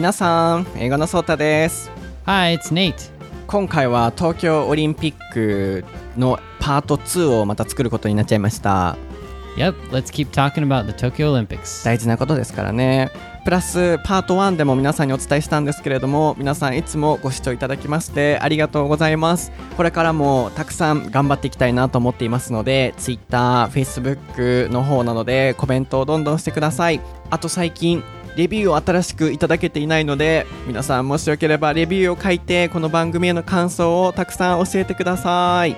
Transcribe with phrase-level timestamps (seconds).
[0.00, 1.90] 皆さん、英語のソータです。
[2.24, 3.10] Hi, it's Nate.
[3.46, 5.84] 今回は東京オリンピック
[6.16, 8.96] のパート2をまた作ることになっちゃいました。
[9.58, 11.84] Yep, let's keep talking about the Tokyo Olympics.
[11.84, 13.10] 大事なことですからね。
[13.44, 28.04] プラスパート1でも皆さんにお伝えしたんですけれども皆さんいつもご視聴いただきましてありがとうございますこれからもたくさん頑張っていきたいなと思っていますので Twitter、Facebook の方なのでコメントをどんどんしてくださいあと最近
[28.40, 35.76] レビューを新しくいただけていないので皆さんもしよければレビューを書いてこの番組への感想をたくさん教えてください。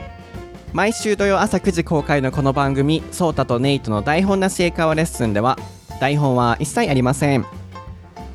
[0.73, 5.59] 毎週土曜朝9時公開のこの番組「ソータとネイトの台本なし英会話レッスン」では
[5.99, 7.45] 台本は一切ありません。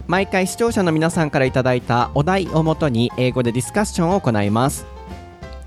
[0.07, 4.85] 毎回視聴者の皆さんからいただいたお題をもとに英語でディスカッションを行います。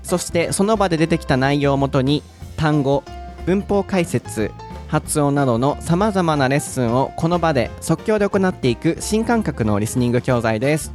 [0.03, 2.21] そしてその場で出てきた内容をもとに
[2.57, 3.03] 単語
[3.47, 4.51] 文法解説
[4.91, 10.91] 発音などのさまざまなレッスンをこの場で即興で行っていく新感覚のリスニング教材です。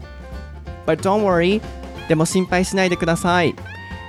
[0.86, 1.62] But don't worry
[2.06, 3.54] でも心配しないでください。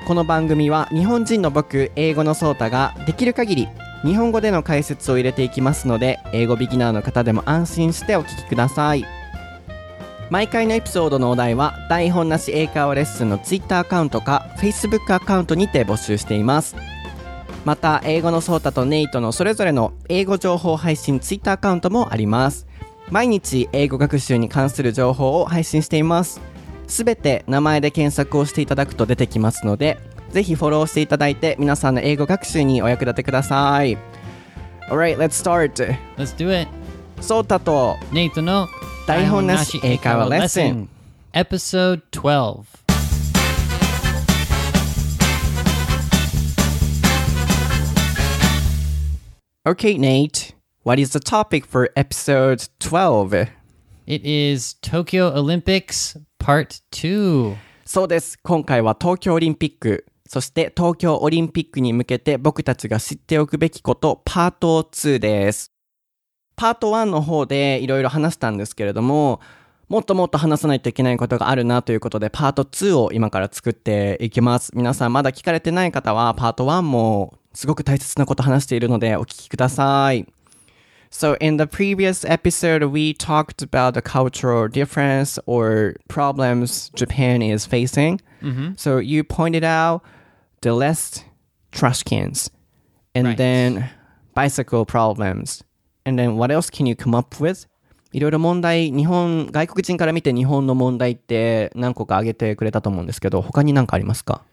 [0.06, 3.68] この番組は日本人の僕英語のソータができる限り
[4.04, 9.06] 日本語での解説を入れていきますので英語ビギナーの方でも安心してお聞きください。
[10.30, 16.76] 毎回のエピソードのお題は台本なし英会話レッスンの Twitter アカウントか Facebook アカウントにて募集しています。
[17.68, 22.66] また英語のソータとネイトのそれぞれの英語情報配信 Twitter アカウントもあります。
[23.12, 26.40] 毎日英語学習に関する情報を配信しています。
[26.88, 33.98] すべて名前で検索をしていただくと出てきますのでぜひフォローしていただいて皆さんの英語学習にお役立てください。
[34.88, 35.73] Alright, let's start.
[36.16, 36.70] Let's do it.
[37.20, 38.70] ソータと Nate no
[39.06, 40.88] 台本なし英会話レッスン。
[41.34, 42.87] Episode 12.
[49.68, 53.50] Okay, Nate, what is the topic for episode 12?
[54.06, 57.58] It is Tokyo Olympics Part 2.
[57.83, 58.39] そうです。
[58.42, 65.73] 今回は東京オリンピック、そして東京オリンピックに向けて僕たちが知っておくべきことパート2です。
[66.55, 69.42] パート1の方でいろいろ話したんですけれども、
[69.89, 74.72] もっともっと話さないといけないことがあるなということで、パート2を今から作っていきます。
[74.73, 80.28] 皆さんまだ聞かれてない方は、パート1もすごく大切なこと話しているのでお聞きください。
[81.10, 88.20] So, in the previous episode, we talked about the cultural difference or problems Japan is facing.
[88.76, 90.02] So, you pointed out
[90.62, 91.23] the less
[91.72, 92.52] trash cans
[93.16, 93.38] and Right.
[93.38, 93.90] then
[94.36, 95.64] bicycle problems.
[96.06, 97.67] And then, what else can you come up with?
[98.12, 104.44] いろいろ問題、日本、外国人から見て日本の問題って何個か挙げてくれたと思うんですけど、他に何かありますか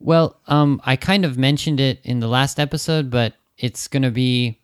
[0.00, 4.10] Well, um, I kind of mentioned it in the last episode, but it's going to
[4.10, 4.60] be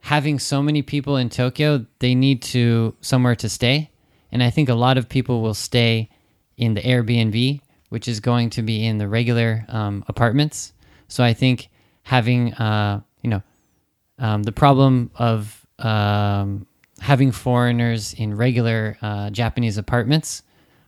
[0.00, 3.90] having so many people in Tokyo, they need to somewhere to stay.
[4.30, 6.10] And I think a lot of people will stay
[6.56, 10.72] in the Airbnb, which is going to be in the regular um, apartments.
[11.08, 11.68] So I think
[12.02, 13.42] having, uh, you know,
[14.18, 16.66] um, the problem of um,
[17.00, 20.42] having foreigners in regular uh, Japanese apartments,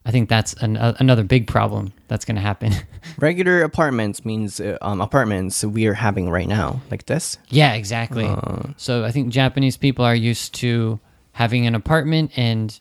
[0.06, 2.72] I think that's an, uh, another big problem that's going to happen.
[3.19, 7.38] Regular apartments means uh, um, apartments we are having right now, like this.
[7.48, 8.28] Yeah, exactly.
[8.76, 11.00] so I think Japanese people are used to
[11.32, 12.78] having an apartment, and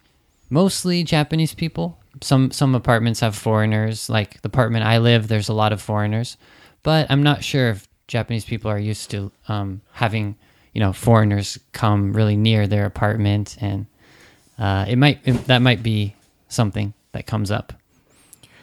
[0.50, 1.98] mostly Japanese people.
[2.22, 4.10] Some some apartments have foreigners.
[4.10, 6.38] Like the apartment I live, there's a lot of foreigners,
[6.84, 10.36] but I'm not sure if Japanese people are used to um, having
[10.74, 13.86] you know foreigners come really near their apartment, and
[14.60, 16.16] uh, it might it, that might be
[16.50, 17.73] something that comes up.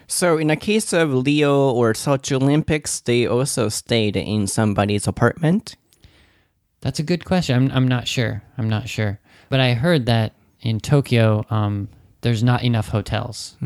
[0.08, 5.76] So, in the case of Leo or Sochi Olympics, they also stayed in somebody's apartment.
[6.82, 7.56] That's a good question.
[7.56, 8.44] I'm I'm not sure.
[8.58, 9.20] I'm not sure.
[9.50, 11.90] But I heard that in Tokyo, um,
[12.22, 13.58] there's not enough hotels.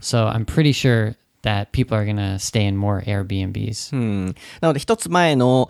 [0.00, 3.92] So I'm pretty sure that people are gonna stay in more Airbnbs.
[3.92, 4.34] うん。
[4.60, 5.68] なので、一つ前の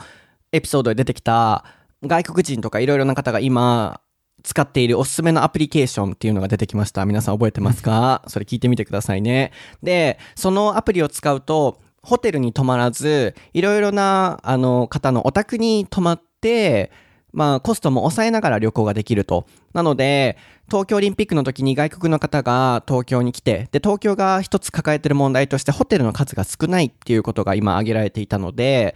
[0.53, 1.65] エピソードで出てきた
[2.03, 4.01] 外国人とかいろいろな方が今
[4.44, 7.06] 使っているおすすめのアプリケーションっていうのが出てきました。
[7.06, 8.22] 皆さん覚えてますか？
[8.28, 9.52] それ聞いてみてくださいね。
[9.82, 16.92] で、そのアプリを使うと、ホテルに泊まらず、いろいろな、あの、方のお宅に泊まって、
[17.32, 19.48] まあ、コストも抑えながら旅行ができると。
[19.74, 20.38] なので、
[20.70, 28.94] 東京オリンピックの時に外国の方が東京に来て、で、東京が一つ抱えてる問題としてホテルの数が少ないっていうことが今挙げられていたので、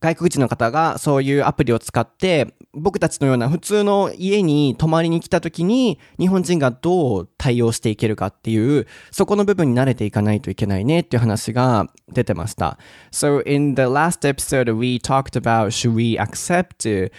[0.00, 12.78] 外国人の方がそういうアプリを使って、僕たちのような普通の家に泊まりに来た時に、日本人がどう対応していけるかっていう、そこの部分に慣れていかないといけないねっていう話が出てました。
[13.12, 17.10] So in the last episode, we talked about should we accept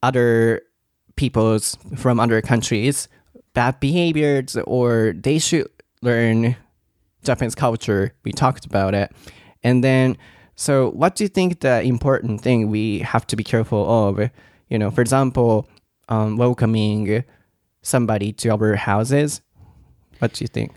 [0.00, 0.62] other
[1.16, 3.08] people's from other countries
[3.54, 5.68] bad behaviors or they should
[6.02, 6.56] learn
[7.22, 8.12] Japanese culture.
[8.24, 9.10] We talked about it.
[9.62, 10.18] And then
[10.56, 14.30] so what do you think the important thing we have to be careful of?
[14.68, 15.68] You know, for example,
[16.08, 17.24] um, welcoming
[17.82, 19.40] somebody to our houses.
[20.18, 20.72] What do you think?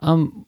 [0.00, 0.46] Um,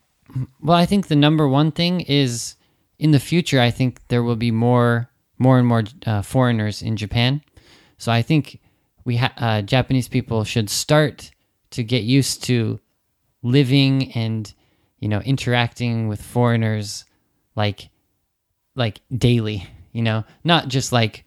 [0.63, 2.57] well, I think the number one thing is
[2.99, 3.61] in the future.
[3.61, 7.43] I think there will be more, more and more uh, foreigners in Japan.
[7.99, 8.61] So I think
[9.05, 11.31] we ha- uh, Japanese people should start
[11.71, 12.81] to get used to
[13.43, 14.53] living and
[14.99, 17.05] you know interacting with foreigners
[17.57, 17.89] like
[18.80, 19.68] like daily.
[19.92, 21.24] You know, not just like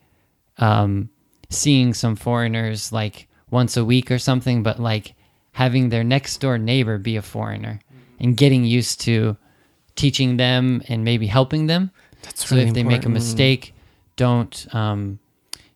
[0.59, 1.09] um,
[1.49, 5.15] seeing some foreigners like once a week or something, but like
[5.53, 7.81] having their next door neighbor be a foreigner
[8.21, 9.37] and getting used to
[9.97, 11.91] teaching them and maybe helping them.
[12.23, 13.75] That's so if they make a mistake,
[14.17, 15.19] don't um,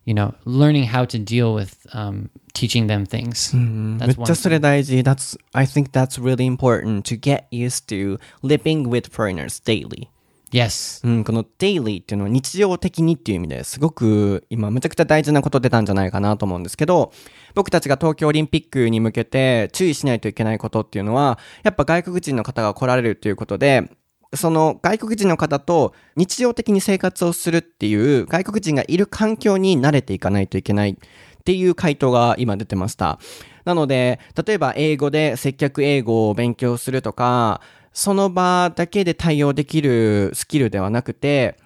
[0.04, 3.52] you know, learning how to deal with um, teaching them things.
[3.54, 4.60] め That's っ one ちゃそれ thing.
[4.60, 5.02] 大事。
[5.02, 10.08] That's, I think that's really important to get used to living with foreigners daily.
[10.51, 11.05] Yes.
[11.05, 17.11] うん、この daily っていうのは日常的にっていう意味ですごく今むちゃくちゃ大事なこと出たんじゃないかなと思うんですけど、
[17.53, 23.91] 僕たちが東京オリンピックに向けて注意しないといけないことっていうのは、やっぱ外国人の方が来られるっていうことで、
[24.33, 30.95] その外国人の方と日常的に生活をするっていう外国人がいる環境に慣れていかないといけないっ
[31.43, 33.19] ていう回答が今出てました。
[33.65, 37.61] なので、例えば英語で接客英語を勉強するとか、
[37.97, 41.57] その場だけで対応できるスキルではなくて、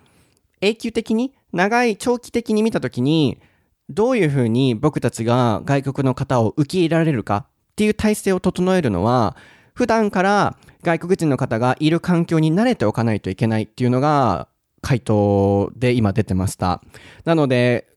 [0.62, 3.42] 永久的に、長い、長期的に見たときに、
[3.90, 9.36] どういうふうに僕たちが外国の方を受け入れられるかっていう体制を整えるのは、
[9.74, 14.48] 普段から外国人の方がいる環境に慣れておかないといけないっていうのが
[14.82, 16.82] 回答で今出てました。
[17.26, 17.90] なので、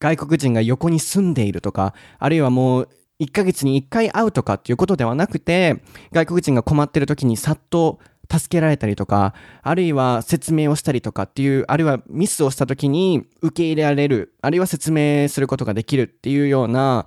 [0.00, 2.88] 外国人が横に住んでいるとか、あるいはもう
[3.20, 5.82] 1ヶ月に1回会うとかっていうことではなくて、
[6.12, 7.98] 外国人が困ってる時にさっと
[8.30, 17.06] 助けられたりとか、あるいは説明をしたりとかっていう、あるいはミスをした時に受け入れられる、あるいは説明することができるっていうような、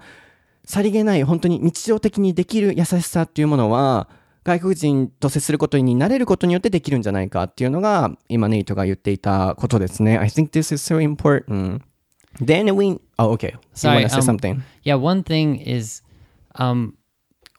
[0.65, 4.09] さりげない本当に日常的にできる優しさっていうものは、
[4.43, 10.17] 外国人と接することに慣れることによってできるんじゃないかっていうのが、今ネイトが言っていたことですね。
[10.17, 11.81] I think this is so important.
[12.41, 13.55] Then we, oh, okay.
[13.73, 14.63] Sorry, you want to say um, something?
[14.81, 16.01] Yeah, one thing is
[16.55, 16.97] um,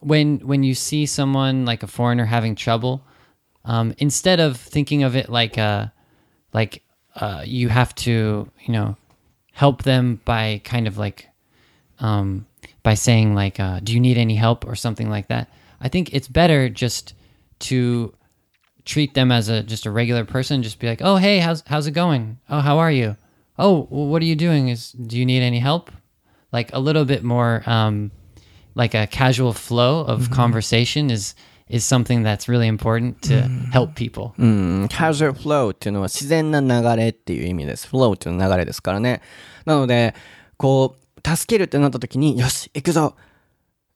[0.01, 3.01] when when you see someone like a foreigner having trouble,
[3.63, 5.87] um, instead of thinking of it like uh
[6.53, 6.83] like
[7.15, 8.97] uh, you have to you know
[9.53, 11.29] help them by kind of like
[11.99, 12.45] um,
[12.83, 15.49] by saying like uh, do you need any help or something like that.
[15.79, 17.13] I think it's better just
[17.59, 18.13] to
[18.83, 20.61] treat them as a just a regular person.
[20.61, 22.39] Just be like, oh hey, how's how's it going?
[22.49, 23.15] Oh how are you?
[23.57, 24.69] Oh what are you doing?
[24.69, 25.91] Is do you need any help?
[26.51, 28.11] Like a little bit more um,
[28.75, 31.35] like a casual flow of conversation is
[31.69, 34.33] is something that's really important to help people.
[34.37, 37.87] うん、casual flow っていうのは自然な流れっていう意味です。
[37.87, 39.21] flow っていう流れですからね。
[39.65, 40.13] なので、
[40.57, 43.15] こう、助けるってなった時に、よし、行くぞ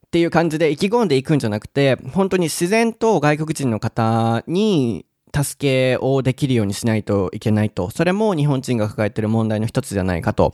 [0.07, 5.05] っていう感じで意気込んでいくんじゃなくて、本当に自然と外国人の方に
[5.43, 7.89] 助けをできるようにしないといけないと。
[7.89, 10.53] それも日本人が抱えてる問題の一つじゃないかと。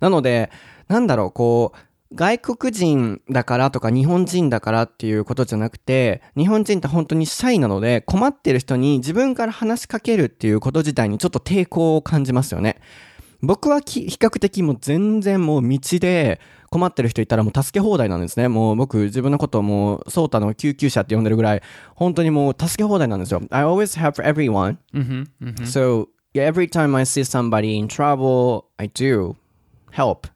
[0.00, 0.50] なので、
[0.88, 1.78] なんだろう、こう、
[2.14, 12.80] 外国人だからとか日本人だからっていうことじゃなくて、日本人って本当にシャイなので、困ってる人に自分から話しかけるっていうこと自体にちょっと抵抗を感じますよね。
[13.46, 18.48] 僕はき比較的もう全然もう道で困ってる人いたらもう助け放題なんですね。
[18.48, 21.62] もう僕自分のことをもうソータの救急車って呼んでるぐらい、
[21.94, 23.42] 本当にもう助け放題なんですよ。
[23.50, 24.78] I always have everyone.
[24.92, 25.64] Mm-hmm, mm-hmm.
[25.64, 29.36] So yeah, every time I see somebody in trouble, I do
[29.92, 30.28] help.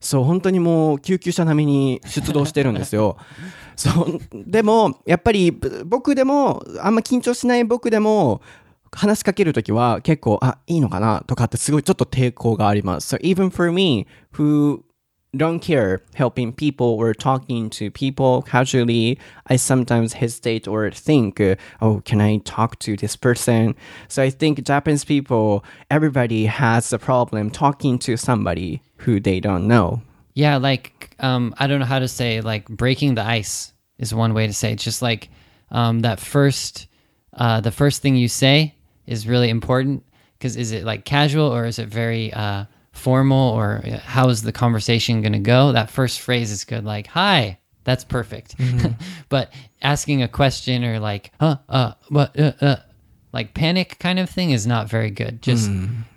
[0.00, 3.16] そう、本当にもう救急車並みに出動してるんですよ。
[3.76, 8.40] そう、でも、やっぱりぶ僕でも、あんま緊張しない僕でも、
[8.91, 13.15] 話しかけるときは結構、あ、いいのかなとかってすごいちょっと抵抗があります。
[13.15, 14.83] So even for me, who
[15.35, 21.55] don't care helping people or talking to people casually, I sometimes hesitate or think, uh,
[21.81, 23.75] oh, can I talk to this person?
[24.07, 29.67] So I think Japanese people, everybody has a problem talking to somebody who they don't
[29.67, 30.01] know.
[30.33, 34.33] Yeah, like um, I don't know how to say like breaking the ice is one
[34.33, 34.73] way to say.
[34.73, 34.79] It.
[34.79, 35.29] Just like
[35.71, 36.87] um, that first,
[37.33, 38.75] uh, the first thing you say
[39.10, 40.04] is really important
[40.38, 44.42] because is it like casual or is it very uh, formal or uh, how is
[44.42, 45.72] the conversation going to go?
[45.72, 46.84] That first phrase is good.
[46.84, 48.54] Like hi, that's perfect.
[49.28, 49.52] but
[49.82, 52.76] asking a question or like huh, uh, what, uh, uh,
[53.32, 55.42] like panic kind of thing is not very good.
[55.42, 55.70] Just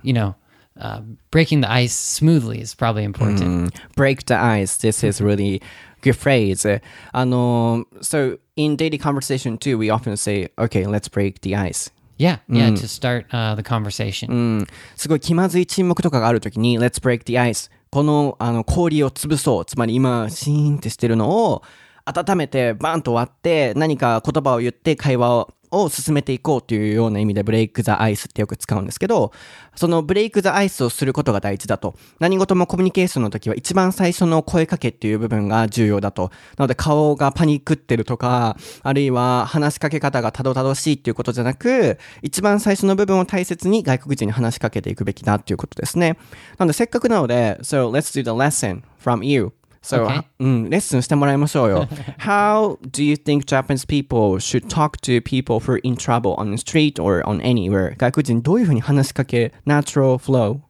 [0.04, 0.36] you know,
[0.80, 3.74] uh, breaking the ice smoothly is probably important.
[3.96, 4.78] break the ice.
[4.78, 5.64] This is really
[6.02, 6.62] good phrase.
[6.62, 11.90] so in daily conversation too, we often say, okay, let's break the ice.
[12.24, 14.32] Yeah, yeah, to start uh, the conversation.
[14.32, 17.70] うん、すごい気まずい沈黙とかがあるときに、Let's break the ice。
[17.92, 19.66] このあの氷を潰そう。
[19.66, 21.64] つまり今、シーンってしてるのを、
[22.06, 29.32] 温めて、バーンと割って、何か言葉を言って会話をを進めていこうというような意味でブレイクザアイスってよく使うんですけど、
[29.76, 31.96] そのブレイクザアイスをすることが大事だと。
[32.20, 36.32] 何事もコミュニケーションの時は一番最初の声かけっていう部分が重要だと。
[36.58, 46.18] なので顔がパニックってるとか、あるいは話しかけ方がたどたどしいっていうことじゃなく、一番最初の部分を大切に外国人に話しかけていくべきだっていうことですね。
[46.60, 49.54] なのでせっかくなので、So let's do the lesson from you.
[49.83, 50.25] So, Okay.
[50.41, 51.89] うん、レッスンしてもらいましょうよ。
[52.19, 56.51] How do you think Japanese people should talk to people who are in trouble on
[56.51, 57.97] the street or on anywhere?
[57.97, 60.61] 外国人どういうふうに話しかけ、natural flow、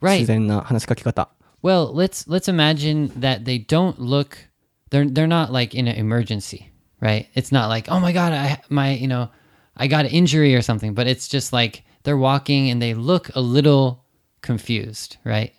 [0.00, 0.20] Right.
[0.20, 1.28] 自然な話しかけ方。
[1.62, 4.48] Well, let's let's imagine that they don't look
[4.90, 7.26] they're they're not like in an emergency, right?
[7.34, 9.28] It's not like, "Oh my god, I my, you know,
[9.76, 13.30] I got an injury or something," but it's just like they're walking and they look
[13.34, 14.04] a little
[14.40, 15.52] confused, right?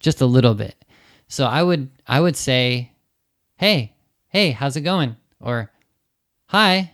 [0.00, 0.74] Just a little bit.
[1.28, 2.92] So I would I would say,
[3.56, 3.94] "Hey,
[4.28, 5.70] hey, how's it going?" or
[6.48, 6.92] "Hi.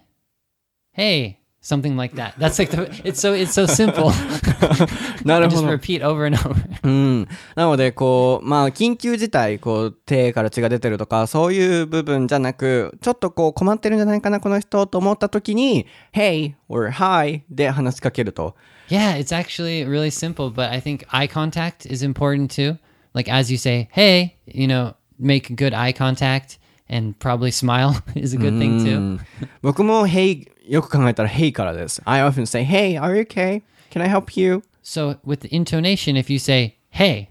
[0.92, 2.38] Hey." Something like that.
[2.38, 4.10] That's like the it's so it's so simple.
[5.26, 5.68] なる Just ほど。
[5.68, 6.54] repeat over and over.
[6.82, 7.28] うん。
[7.54, 18.56] なので、こう、まあ、緊急事態、こう、手から血が出てるとか、そういう部分じゃなく、ちょっとこう、困ってるんじゃないかな、この人と思った時に、Hey or Hi で話しかけると。
[18.88, 22.78] Yeah, it's actually really simple, but I think eye contact is important too.
[23.14, 28.34] Like as you say, "Hey," you know, make good eye contact and probably smile is
[28.34, 29.18] a good thing too.
[29.62, 32.02] 僕も Hey よく考えたら Hey からです。
[32.04, 33.62] I often say Hey, are you okay?
[33.90, 34.62] Can I help you?
[34.82, 37.28] So with the intonation, if you say "Hey,"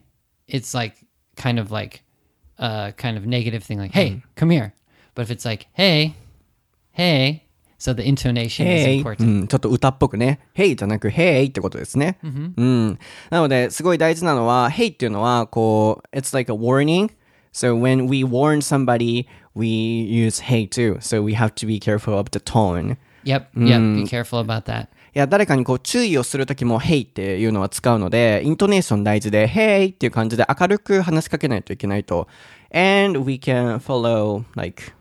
[0.48, 1.06] it's like
[1.36, 2.04] kind of like
[2.58, 4.74] a kind of negative thing, like "Hey, come here."
[5.16, 6.16] But if it's like "Hey,
[6.92, 7.43] hey,"
[7.79, 9.23] so the intonation is important.
[9.25, 10.41] うん、ちょっと歌っぽくね。
[10.55, 12.19] Hey じゃなく Hey ってことですね。
[12.23, 12.99] うん。
[13.31, 17.11] なので、すごい大事なのは、Hey っていうのは、こう、It's like a warning.
[17.53, 20.99] So when we warn somebody, we use Hey too.
[21.01, 22.97] So we have to be careful of the tone.
[23.25, 23.81] Yep, yep.
[23.97, 24.89] Be careful about that.
[25.15, 32.27] いや、誰かにこう注意をするときも Hey っていうのは使うので、イントネーション大事で Hey っていう感じで明るく話しかけないといけないと。
[32.73, 34.93] And we can follow, like,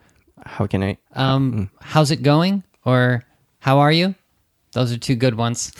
[0.45, 0.97] how can I?
[1.13, 2.63] Um, how's it going?
[2.85, 3.23] Or
[3.59, 4.15] how are you?
[4.73, 5.71] Those are two good ones.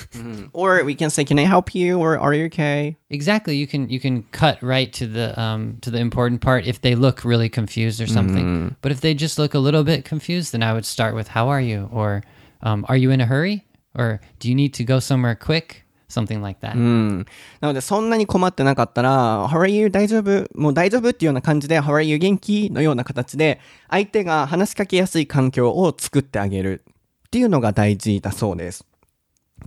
[0.53, 1.99] Or we can say, can I help you?
[1.99, 2.95] Or are you okay?
[3.09, 3.57] exactly.
[3.57, 6.93] You can you can cut right to the um to the important part if they
[6.95, 8.75] look really confused or something.
[8.81, 11.49] But if they just look a little bit confused, then I would start with how
[11.49, 11.89] are you?
[11.91, 12.23] Or
[12.61, 13.65] um, are you in a hurry?
[13.95, 15.82] Or do you need to go somewhere quick?
[16.13, 16.75] Something like that.
[16.75, 17.25] うん。
[17.59, 19.89] なので、そんなに困ってなかったら、How are you?
[19.89, 20.47] 大丈夫？
[20.53, 22.17] もう大丈夫っていうような感じで、How are you?
[22.17, 26.83] 元気のような形で、相手が話しかけやすい環境を作ってあげる
[27.27, 28.85] っていうのが大事だそうです。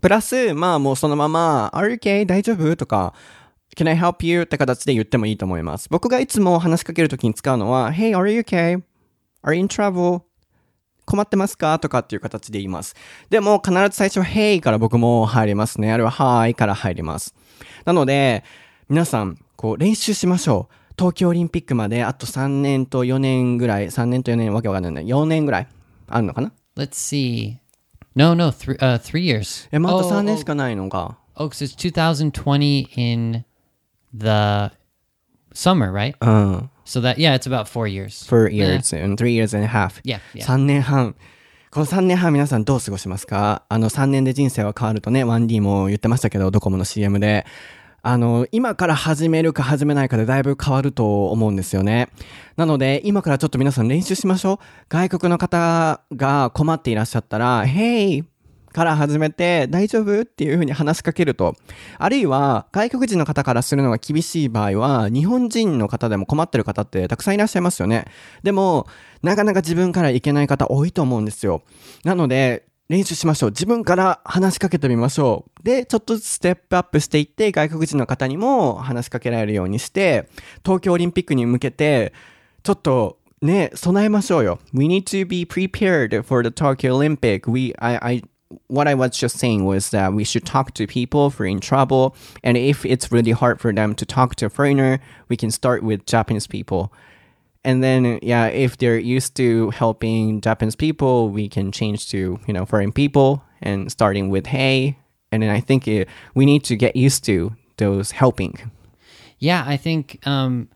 [0.00, 2.26] プラス、まあもうそのまま、Are you okay?
[2.26, 2.76] 大丈夫？
[2.76, 3.12] とか、
[3.76, 4.42] Can I help you?
[4.42, 5.88] って形で言ってもいいと思います。
[5.90, 8.82] 僕がいつも話しかけるときに使うのは、Hey, are you okay?
[9.42, 10.22] Are you in trouble?
[11.06, 11.78] 困ってますか？
[11.78, 12.94] とかっていう形で言います。
[13.30, 15.92] でも必ず最初は Hey から僕も入りますね。
[15.92, 17.34] あるいは Hi から入ります。
[17.84, 18.44] なので、
[18.88, 20.74] 皆さん、こう練習しましょう。
[20.98, 25.12] 東京オリンピックまであと3年と4年ぐらい、3年と4年わけわかんないね。
[25.12, 25.68] 4年ぐらい
[26.08, 27.56] あるのかな？Let's see.
[28.14, 29.68] No, no, three uh three years.
[29.72, 31.18] え、まだ oh, 3 oh, 年しかないのか。
[31.36, 33.44] oh, 'cause it's 2020 in
[34.14, 34.72] the
[35.54, 36.14] summer, right?
[36.20, 36.70] うん。
[36.86, 38.24] So that yeah, it's about four years.
[38.26, 40.00] four years and three years and a half.
[40.04, 40.44] Yeah, yeah.
[40.46, 41.14] 3年半。
[41.70, 43.64] この3年半皆さんどう過ごしますか？
[43.68, 47.44] あの3年で人生は変わるとね、1D も言ってましたけど、ドコモの CM で。
[48.02, 52.08] あの、今から始めるか始めないかでだいぶ変わると思うんですよね。
[52.56, 54.58] なので、今からちょっと皆さん練習しましょう。
[54.88, 58.22] 外国の方が困っていらっしゃったら、Hey!
[58.76, 61.56] から始めて大丈夫っていうふうに話しかけると。
[61.96, 68.04] あるいは外国人の方からするのが厳しい場合は日本人の方でも困ってる方ってたくさんいらっしゃいますよね。
[68.42, 68.86] でも
[69.22, 71.62] なかなか自分からいけない方多いと思うんですよ。
[72.04, 73.50] なので練習しましょう。
[73.50, 75.62] 自分から話しかけてみましょう。
[75.64, 80.28] で、ちょっとずつステップアップしていって外国人の方にも話しかけられるようにして
[80.62, 82.12] 東京オリンピックに向けて
[82.62, 84.58] ちょっとね、備えましょうよ。
[84.72, 87.50] We need to be prepared for the Tokyo Olympic.
[87.50, 88.24] We, I, I,
[88.68, 91.60] what I was just saying was that we should talk to people who are in
[91.60, 92.14] trouble.
[92.44, 95.82] And if it's really hard for them to talk to a foreigner, we can start
[95.82, 96.92] with Japanese people.
[97.64, 102.54] And then, yeah, if they're used to helping Japanese people, we can change to, you
[102.54, 104.98] know, foreign people and starting with hey.
[105.32, 108.70] And then I think it, we need to get used to those helping?
[109.38, 110.68] Yeah, I think um,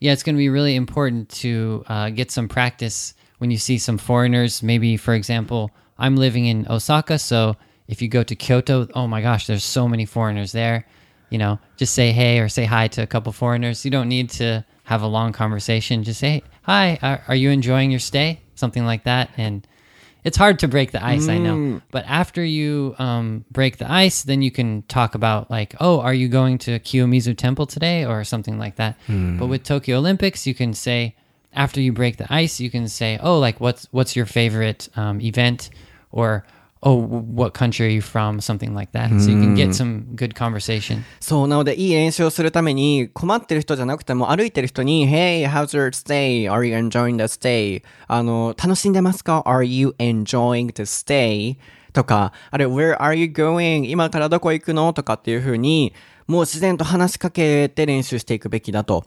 [0.00, 3.78] yeah, it's going to be really important to uh, get some practice when you see
[3.78, 4.62] some foreigners.
[4.62, 9.20] Maybe, for example, I'm living in Osaka, so if you go to Kyoto, oh my
[9.22, 10.86] gosh, there's so many foreigners there.
[11.30, 13.84] You know, just say hey or say hi to a couple foreigners.
[13.84, 16.02] You don't need to have a long conversation.
[16.04, 16.98] Just say hi.
[17.02, 18.40] Are, are you enjoying your stay?
[18.54, 19.66] Something like that, and
[20.24, 21.80] it's hard to break the ice, I know.
[21.90, 26.14] But after you um, break the ice, then you can talk about like, oh, are
[26.14, 28.96] you going to Kiyomizu Temple today, or something like that.
[29.38, 31.14] But with Tokyo Olympics, you can say
[31.52, 35.20] after you break the ice, you can say, oh, like what's what's your favorite um,
[35.20, 35.70] event,
[36.10, 36.44] or
[36.82, 39.10] oh, what country are you from, something like that.
[39.20, 41.02] So you can get some good conversation.
[41.20, 46.50] そう、なので、いい練習をするために、困ってる人じゃなくても、歩いてる人に、Hey, how's your stay?
[46.50, 47.82] Are you enjoying the stay?
[48.06, 51.56] あの、楽しんでますか ?Are you enjoying the stay?
[51.92, 53.88] とか、あれ、Where are you going?
[53.90, 55.92] 今からどこ行くのとかっていう風に、
[56.26, 59.04] もう自然と話しかけて練習していくべきだと。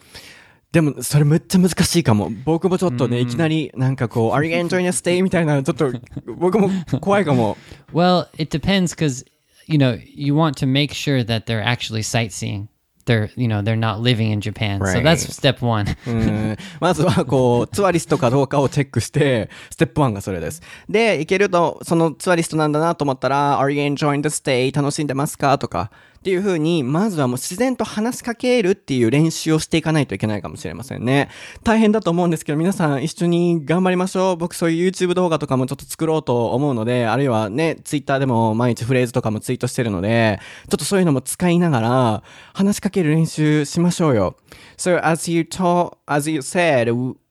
[0.71, 2.31] でも、それめっちゃ難しいかも。
[2.45, 5.21] 僕もちょっとね、いきなり、なんかこう、Are you enjoying the stay?
[5.21, 5.91] みたいな、ちょっと、
[6.37, 6.69] 僕も
[7.01, 7.57] 怖いかも。
[7.93, 9.25] Well, it depends because
[9.67, 12.67] you know you want to make sure that they're actually sightseeing.
[13.05, 14.79] They're you know they're not living in Japan.
[14.79, 15.85] So that's step one.
[16.07, 20.61] うんまずは、こう、ツアリストかどうかをチェックして、ステップ1がそれです。
[20.87, 24.73] で、行けると、そのツアリストなんだなと思ったら、Are you enjoying the stay?
[24.73, 31.29] 楽しんでますかとか、っていう風に、まずはもう自然と話しかけるっていう練習をしていかないといけないかもしれませんね。
[31.63, 34.35] 大変だと思うんですけど、皆さん一緒に頑張りましょう。
[34.37, 42.23] 僕そういう YouTube 動画とかもちょっと作ろうと思うので、あるいはね、Twitter でも毎日フレーズとかもツイートしてるので、ちょっとそういうのも使いながら、
[42.53, 44.35] 話しかける練習しましょうよ。
[44.77, 46.85] So as you told, as you said,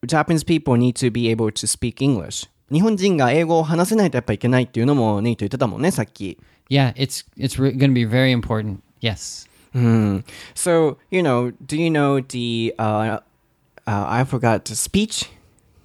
[0.05, 2.49] Japanese people need to be able to speak English.
[2.72, 6.38] 日本人が英語を話せないとやっぱいけないっていうのもネイト言ってたもんね、さっき。
[6.68, 8.80] Yeah, it's it's re- going to be very important.
[9.00, 9.46] Yes.
[9.72, 10.20] Hmm.
[10.54, 13.20] So, you know, do you know the, uh,
[13.86, 15.28] uh, I forgot the speech,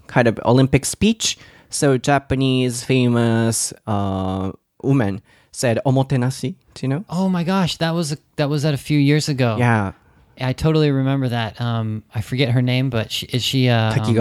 [0.08, 1.38] kind of Olympic speech?
[1.70, 6.56] So, Japanese famous uh, woman said omotenashi.
[6.74, 7.06] Do you know?
[7.10, 9.58] Oh my gosh, that was a, that was at a few years ago.
[9.60, 9.92] Yeah.
[10.40, 11.60] I totally remember that.
[11.62, 13.70] Um, I forget her name, but she, is she?
[13.70, 14.14] Uh, um, 滝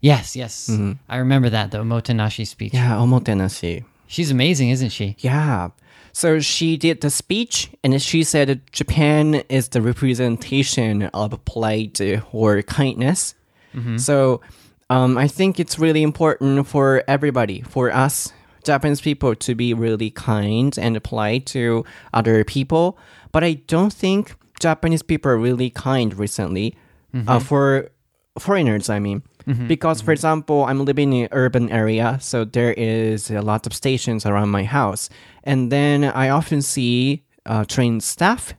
[0.00, 0.68] Yes, yes.
[0.70, 0.92] Mm-hmm.
[1.08, 2.72] I remember that, the Omotenashi speech.
[2.74, 3.84] Yeah, Omotenashi.
[4.06, 5.16] She's amazing, isn't she?
[5.18, 5.70] Yeah.
[6.12, 12.00] So she did the speech, and she said Japan is the representation of polite
[12.32, 13.34] or kindness.
[13.74, 13.98] Mm-hmm.
[13.98, 14.40] So
[14.88, 18.32] um, I think it's really important for everybody, for us
[18.64, 22.98] Japanese people, to be really kind and polite to other people.
[23.30, 26.74] But I don't think Japanese people are really kind recently.
[27.12, 27.28] Uh, mm-hmm.
[27.28, 27.90] Uh, for
[28.38, 29.22] foreigners, I mean.
[29.68, 33.72] Because, for example, I'm living in an urban area, so there is a lot of
[33.72, 35.08] stations around my house,
[35.44, 38.54] and then I often see uh, train staff,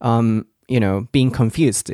[0.00, 1.90] um, you know, being confused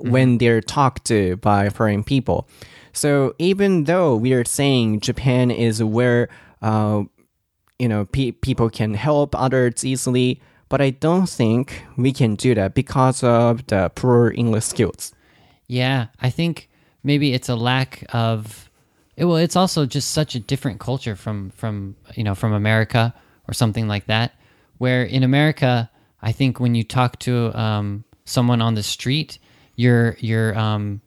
[0.00, 2.48] when they're talked to by foreign people.
[2.92, 6.28] So even though we are saying Japan is where,
[6.62, 7.02] uh,
[7.78, 12.54] you know, pe- people can help others easily, but I don't think we can do
[12.54, 15.12] that because of the poor English skills.
[15.66, 16.67] Yeah, I think
[17.02, 18.70] maybe it's a lack of.
[19.16, 23.14] it- Well, it's also just such a different culture from from you know from America
[23.48, 24.32] or something like that.
[24.78, 25.90] Where in America,
[26.22, 29.38] I think when you talk to um, someone on the street,
[29.76, 31.00] your your um,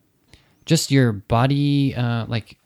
[0.66, 2.58] just your body uh, like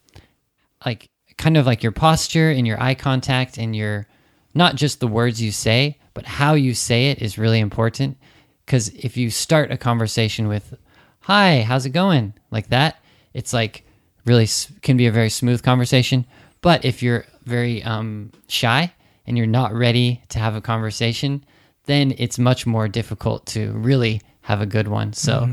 [0.85, 4.07] like kind of like your posture and your eye contact and your
[4.53, 8.17] not just the words you say, but how you say it is really important.
[8.65, 10.73] Because if you start a conversation with
[11.21, 12.95] "Hi, how's it going?" like that,
[13.36, 13.84] it's like
[14.26, 14.48] really
[14.82, 16.26] can be a very smooth conversation.
[16.62, 18.91] But if you're very um, shy
[19.28, 21.45] and you're not ready to have a conversation,
[21.86, 25.13] then it's much more difficult to really have a good one.
[25.13, 25.48] So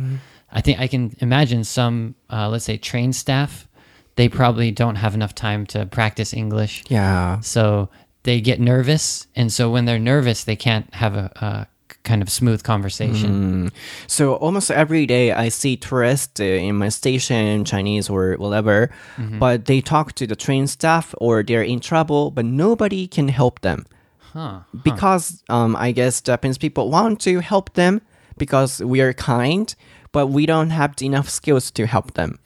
[0.50, 3.68] I think I can imagine some, uh, let's say, train staff,
[4.16, 6.84] they probably don't have enough time to practice English.
[6.88, 7.40] Yeah.
[7.40, 7.88] So
[8.22, 9.26] they get nervous.
[9.34, 11.66] And so when they're nervous, they can't have a, a
[12.04, 13.70] kind of smooth conversation.
[14.06, 18.90] So almost every day I see tourists uh, in my station, Chinese or whatever,
[19.38, 23.60] but they talk to the train staff or they're in trouble, but nobody can help
[23.60, 23.86] them.
[24.32, 24.60] Huh.
[24.82, 28.00] Because um, I guess Japanese people want to help them
[28.36, 29.72] because we are kind,
[30.10, 32.38] but we don't have enough skills to help them.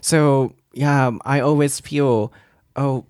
[0.00, 2.32] So yeah, I always feel,
[2.76, 3.04] oh,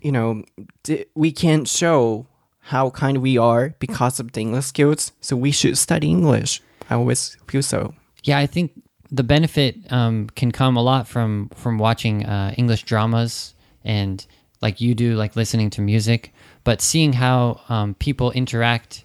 [0.00, 0.44] you know,
[0.84, 2.26] d- we can't show
[2.66, 5.12] how kind we are because of the English skills.
[5.20, 6.60] So we should study English.
[6.90, 7.94] I always feel so.
[8.24, 8.72] Yeah, I think
[9.10, 14.26] the benefit um, can come a lot from from watching uh, English dramas and
[14.60, 16.32] like you do, like listening to music,
[16.64, 19.04] but seeing how um, people interact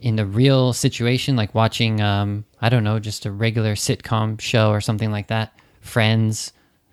[0.00, 4.70] in the real situation, like watching, um, I don't know, just a regular sitcom show
[4.70, 6.52] or something like that, Friends,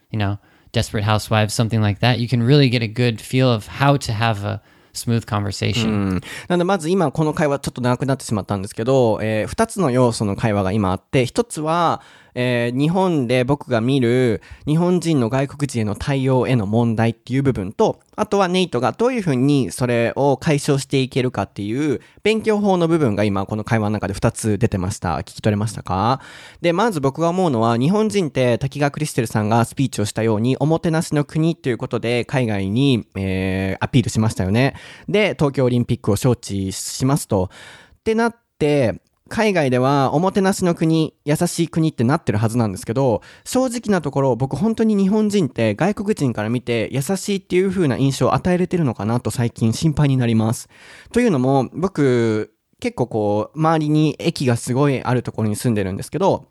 [0.09, 0.39] you know,
[0.71, 4.13] Desperate Housewives, something like that, you can really get a good feel of how to
[4.13, 4.61] have a
[4.97, 6.21] smooth conversation.
[6.47, 12.01] なのでまず今この会話ちょっと長くなってしまったんですけど、えー、2つの要素の会話が今あって1つは、
[12.39, 25.17] えー、日本で僕が見る日本人の外国人への対応への問題っていう部分と、あとはネイトがどういうふうにそれを解消していけるかっていう勉強法の部分が今この会話の中で2つ出てました。
[25.17, 26.21] 聞き取れましたか？
[26.61, 34.75] で、まず僕が思うのは日本人って滝川クリステルさんがスピーチをしたようにおもてなしの国っていうことで海外に、えー、アピールしましたよね。
[35.09, 37.49] で、東京オリンピックを招致しますと。
[37.97, 50.69] ってなって、海外ではおもてなしの国、優しい国ってなってるはずなんですけど、正直なところ僕本当に日本人って外国人から見て優しいっていう風な印象を与えれてるのかなと最近心配になります。
[51.11, 56.47] というのも僕結構こう周りに駅がすごいあるところに住んでるんですけど、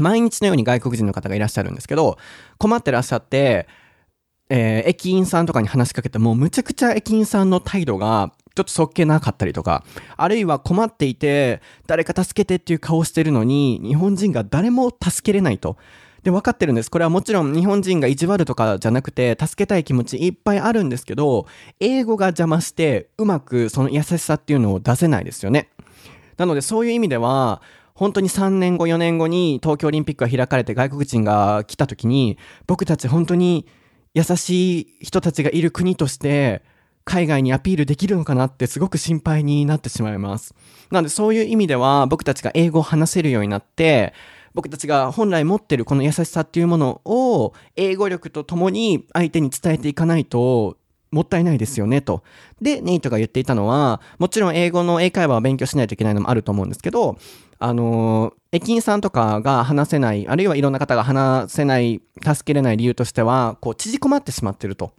[0.00, 2.18] 毎日のように外国人の方がいらっしゃるんですけど、
[2.58, 3.68] 困ってらっしゃって、
[4.50, 9.84] えー、駅員さんとかに話しかけても、むちゃくちゃ駅員さんの態度がちょっとそっけなかったりとか、
[10.16, 15.76] あるいは困っていて、誰か助けてっていう顔してるのに、日本人が誰も助けれないと。
[16.22, 16.90] で、分かってるんです。
[16.90, 21.46] これはもちろん日本人が意地悪とかじゃなくて、助けたい気持ちいっぱいあるんですけど、
[21.80, 25.68] 英語が邪魔して、うまくその優しさっていうのを出せないですよね。
[26.36, 27.60] なのでそういう意味では、
[27.94, 33.66] 本当に3年後、4年後に東京オリンピックが開かれて外国人が来た時に、僕たち本当に
[34.14, 36.62] 優しい人たちがいる国として、
[37.04, 40.54] 海外にアピールできるのかなってすごく心配になってしまいます。
[40.90, 44.14] なのでそういう意味では僕たちが英語を話せるようになって、
[44.54, 50.76] 僕たちが本来持ってるこの優しさっていうものを英語力とともに相手に伝えていかないと
[51.14, 52.22] もったいないですよねと。
[52.60, 57.16] で、ネイトが言っていたのは、もちろん英語の英会話を勉強しないといけないのもあると思うんですけど、
[57.60, 64.92] あの、駅員さんとかが話せない、あるいはいろんな方が話せない、助けれない理由としては、こう、縮こまってしまってると。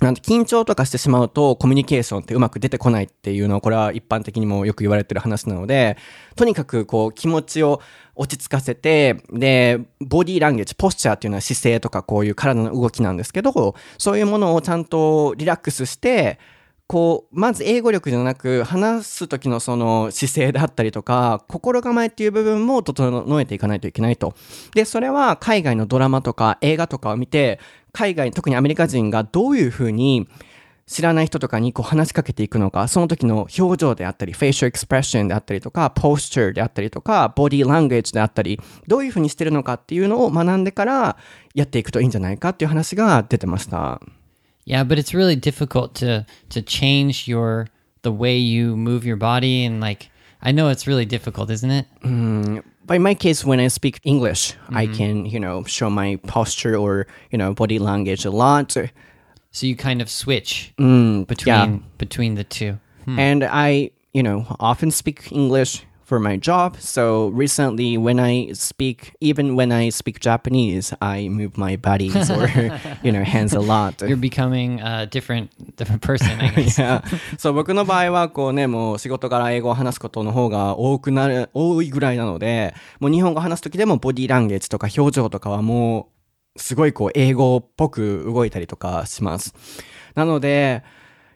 [0.00, 5.96] なん緊張とかしてしまうとコミュニケーションってうまく出てこないっていうのはこれは一般的にもよく言われてる話なので、
[6.34, 7.80] とにかくこう気持ちを
[8.14, 16.38] 落ち着かせて、で、ボディーランゲージ、ポスチャーっていうのは姿勢とかこういう体の動きなんですけど、そういうものをちゃんとリラックスして、
[16.92, 24.34] こう、まず英語力じゃなく、話す時のその姿勢であったりとか、心構えっていう部分も整えていかないといけないと。
[24.74, 27.60] で、それは海外のドラマとか映画とかを見て、
[27.92, 30.28] 海外、特にアメリカ人がどういうふうに
[30.86, 41.16] 知らない人とかにこう話しかけていくのか、その時の表情であったり、フェイシャルエクスプレッションであったりとか、ポスチャーであったりとか、ボディーランゲージであったり、どういうふうにしてるのかっていうのを学んでから
[41.54, 44.00] やっていくといいんじゃないかっていう話が出てました。
[44.66, 47.66] Yeah, but it's really difficult to to change your
[48.02, 50.08] the way you move your body and like
[50.40, 51.88] I know it's really difficult, isn't it?
[52.04, 54.76] Mm, in my case, when I speak English, mm-hmm.
[54.76, 58.72] I can you know show my posture or you know body language a lot.
[58.72, 61.78] So you kind of switch mm, between yeah.
[61.98, 62.78] between the two.
[63.04, 63.18] Hmm.
[63.18, 66.76] And I you know often speak English for my job.
[66.78, 72.48] So recently, when I speak, even when I speak Japanese, I move my bodies or
[73.02, 74.02] you know hands a lot.
[74.02, 76.38] You're becoming a different different person.
[76.38, 76.78] I guess.
[76.78, 77.00] yeah.
[77.38, 86.10] そう僕の場合はこうねもう仕事から英語を話すことの方が多くなる多いぐらいなので、もう日本語話す時でもボディーランゲージとか表情とかはも
[86.54, 89.54] うすごいこう英語っぽく動いたりとかします。
[90.14, 90.82] なので。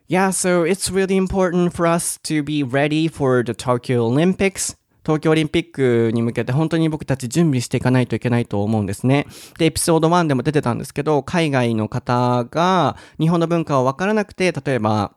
[0.08, 4.76] Yeah, so it's really important for us to be ready for the Tokyo Olympics.
[5.04, 9.26] 東京オリンピックに向けて本当に僕たち準備していかないといけないと思うんですね。
[9.58, 15.15] で、エピソード1でも出てたんですけど、海外の方が日本の文化をわからなくて、例えば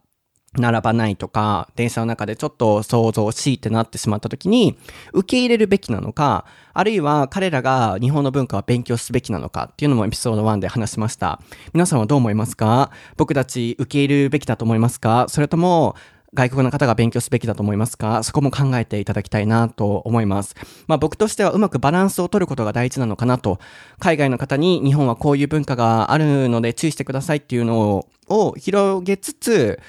[0.57, 4.77] 並ばないとか、電車の中でちょっと想像しいってなってしまった時に、
[5.13, 11.39] 受け入れるべきなのか、あるいは彼らが日本の文化を勉強すべきなのかっていうのもエピソード1で話しました。
[11.73, 12.91] 皆さんはどう思いますか？
[13.15, 15.25] 僕たち受け入れるべきだと思いますか？
[15.29, 15.95] それとも、
[16.31, 18.21] 外国の方が勉強すべきだと思いますか？
[18.23, 20.55] そこも考えていただきたいなと思います。
[20.87, 23.59] まあ僕としてはうまくバランスを取ることが大事なのかなと。
[23.99, 29.79] 海外の方に日本はこういう文化があるので注意してくださいっていうのを広げつつ、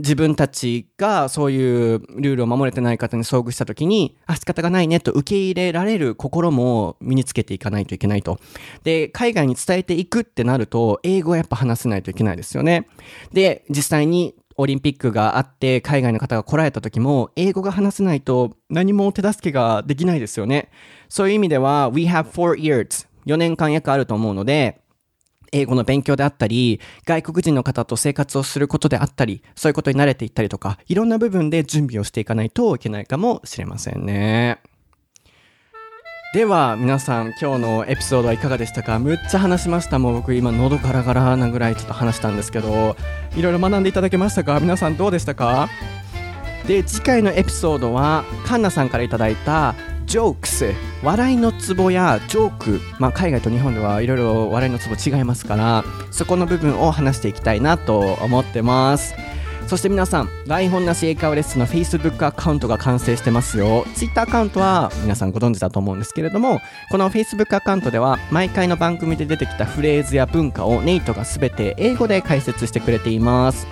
[0.00, 8.38] 自分たちがそういうルールを守れてない方に遭遇した時に、あ、仕方がないねと受け入れられる心も身につけていかないといけないと。
[8.82, 12.88] で、海外に伝えていくってなると、英語はやっぱ話せないといけないですよね。
[13.32, 20.70] で、実際にオリンピックがあって海外の方が来られた時も英語が話せないと何も手助けができないですよね。
[21.08, 24.80] そういう意味では We have four years 4年間約あると思うので
[25.52, 34.60] 英語の勉強であったり、外国人の方と生活をすることであったり、そういうことに慣れていったりとか、いろんな部分で準備をしていかないといけないかもしれませんね。
[36.32, 39.00] では皆さん今日のエピソードはいかがでしたか？
[39.00, 39.98] むっちゃ話しました。
[39.98, 42.94] もう僕今喉ガラガラなぐらいちょっと話したんですけど
[43.34, 44.60] いろいろ学んでいただけましたか？
[44.60, 45.68] 皆さんどうでしたか？
[46.68, 49.74] で次回のエピソードはカンナさんからいただいた
[50.10, 50.72] ジョークス
[51.04, 59.14] 笑いのツボやジョーク、まあ、海外と日本ではいろいろ笑いのツボ違いますからそこの部分を話していきたいなと思ってます。
[59.68, 63.86] そして皆さん台本なし英会話レッスンの Facebook アカウントが完成してますよ。
[63.94, 73.68] Twitter アカウントは皆さんご存知だと思うんですけれどもこの Facebook アカウントでは毎回の番組で出てきたフレーズや文化をネイトが全て英語で解説してくれています。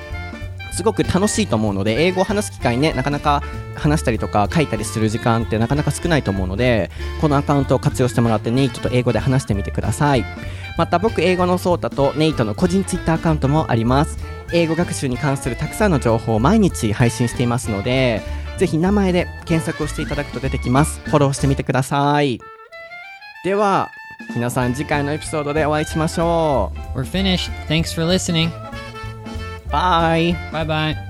[0.72, 3.42] すごく楽しいと思うので英語を話す機会ねなかなか
[3.74, 10.24] 話したりとか書いたりする時間ってなかなか少ないと思うのでこのアカウントを活用してもらってネイトと英語で話してみてください。
[10.76, 14.16] また僕英語のソータとネイトの個人ツイッターアカウントもあります。
[14.52, 18.22] 英語学習に関するたくさんの情報を毎日配信していますので
[18.56, 21.00] ぜひ名前で検索をしていただくと出てきます。
[21.04, 22.40] フォローしてみてください。
[23.44, 23.90] では
[24.34, 26.98] 皆さん次回のエピソードでお会いしましょう。
[26.98, 27.50] We're finished.
[27.68, 28.67] Thanks for listening.
[29.68, 31.07] うバイ Bye bye.